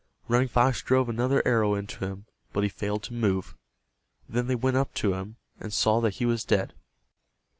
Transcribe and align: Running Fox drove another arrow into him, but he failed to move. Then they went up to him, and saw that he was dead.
Running 0.27 0.47
Fox 0.47 0.81
drove 0.81 1.09
another 1.09 1.47
arrow 1.47 1.75
into 1.75 1.99
him, 2.03 2.25
but 2.53 2.63
he 2.63 2.69
failed 2.69 3.03
to 3.03 3.13
move. 3.13 3.55
Then 4.27 4.47
they 4.47 4.55
went 4.55 4.75
up 4.77 4.91
to 4.95 5.13
him, 5.13 5.35
and 5.59 5.71
saw 5.71 5.99
that 6.01 6.15
he 6.15 6.25
was 6.25 6.43
dead. 6.43 6.73